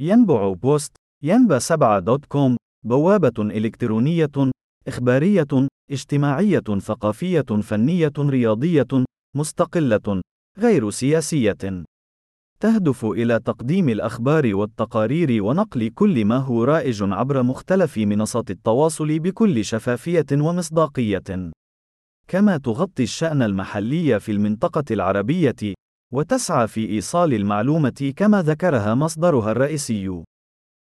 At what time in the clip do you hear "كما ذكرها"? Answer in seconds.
28.16-28.94